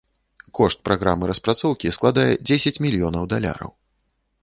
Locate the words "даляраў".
3.37-3.71